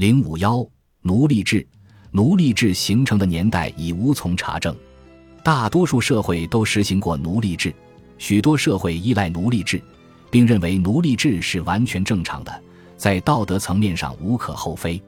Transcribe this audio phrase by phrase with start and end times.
[0.00, 0.66] 零五幺，
[1.02, 1.68] 奴隶制。
[2.10, 4.74] 奴隶制形成的年代已无从查证，
[5.44, 7.70] 大多数社会都实行过奴隶制，
[8.16, 9.78] 许多社会依赖奴隶制，
[10.30, 12.62] 并认为奴隶制是完全正常的，
[12.96, 14.98] 在道德层面上无可厚非。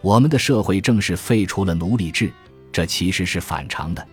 [0.00, 2.32] 我们的社会正是废除了奴隶制，
[2.72, 4.08] 这其实是反常的。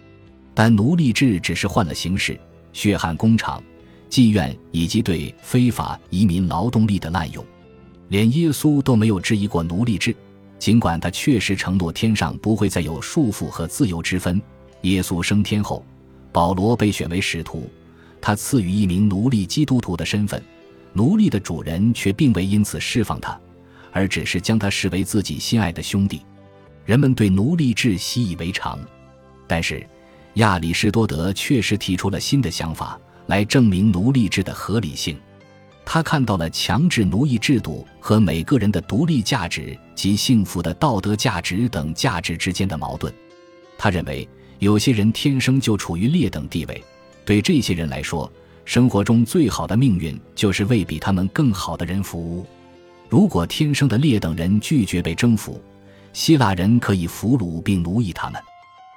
[0.53, 2.37] 但奴隶制只是换了形式，
[2.73, 3.63] 血汗工厂、
[4.09, 7.41] 妓院以及对非法移民劳动力的滥用，
[8.09, 10.15] 连耶稣都没有质疑过奴隶制。
[10.59, 14.41] 尽管他确实承诺天上不会再有束缚和自由之分，
[14.81, 15.85] 耶稣升天后，
[16.31, 17.69] 保罗被选为使徒，
[18.19, 20.41] 他赐予一名奴隶基督徒的身份，
[20.93, 23.39] 奴隶的主人却并未因此释放他，
[23.91, 26.21] 而只是将他视为自己心爱的兄弟。
[26.85, 28.79] 人们对奴隶制习以为常，
[29.45, 29.85] 但是
[30.35, 35.15] 亚里士多德确实提出了新的想法来证明奴隶制的合理性。
[35.89, 43.11] 他看到了强制奴役制度和每个人的独立价值及幸福的道德价值等价值之间的矛盾。
[43.77, 44.27] 他认为，
[44.59, 46.83] 有些人天生就处于劣等地位，
[47.23, 48.29] 对这些人来说，
[48.65, 52.45] 生活中最好的命运就是为比他们更好的人服务。
[53.07, 55.63] 如果天生的劣等人拒绝被征服，
[56.11, 58.41] 希腊人可以俘虏并奴役他们。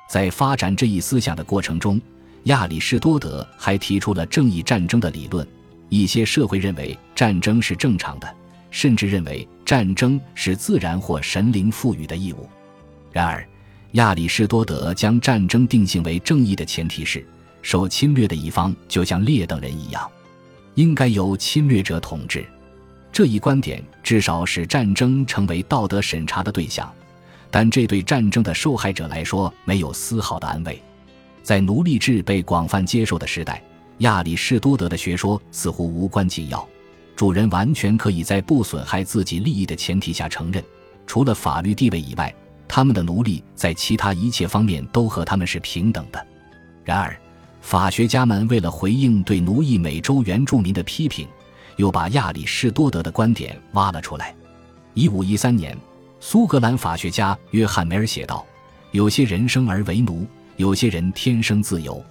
[0.09, 2.01] 在发展这一思想的过程中，
[2.45, 5.47] 亚里士多德还提出了正义战争的理论。
[5.91, 8.37] 一些社会认为战争是正常的，
[8.71, 12.49] 甚至认为战争是自然或神灵赋予的义务。
[13.13, 13.47] 然而，
[13.93, 17.27] 亚里士多德将战争定性为正义的前提是，
[17.61, 20.09] 受侵略的一方就像劣等人一样，
[20.77, 22.47] 应该由侵略者统治。
[23.13, 26.89] 这一观点至少使战争成为道德审查的对象，
[27.51, 30.81] 但这对战争的受害者来说没有丝毫的安慰。
[31.43, 33.61] 在奴隶制被广泛接受的时代。
[34.01, 36.67] 亚里士多德的学说似乎无关紧要，
[37.15, 40.65] 主人完全可以在不损害自己利益的前提下承认，
[41.07, 42.35] 除了法律地位以外，
[42.67, 46.27] 他们的奴隶在其他一切方面都和他们是平等的。
[46.83, 47.15] 然而，
[47.61, 51.29] 法学家们为了回应对奴役美洲原住民的批评，
[51.77, 54.35] 又把亚里士多德的观点挖了出来。
[54.95, 55.77] 一五一三年，
[56.21, 58.47] 苏格兰法学家约翰梅尔写道
[58.93, 60.27] ：“有些人生而为奴，
[60.57, 62.03] 有些人天生自由，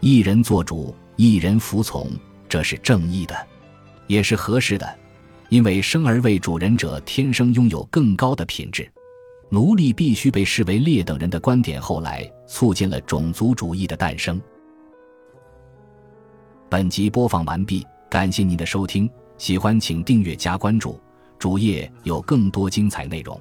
[0.00, 2.10] 一人做主。”一人服从，
[2.46, 3.34] 这是正义的，
[4.06, 4.98] 也是合适的，
[5.48, 8.86] 因为生而为主人者天生拥有更高的品质。
[9.48, 14.40] 奴隶必须被视为劣等人的观点，后来促进了种族主义的诞生。
[16.68, 21.00] 本集播放完毕，感谢您的收听，喜欢请订阅加关注，
[21.38, 23.40] 主页有更多精彩内容。